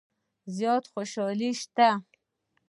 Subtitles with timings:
[0.55, 1.89] زیاته خوشي شته.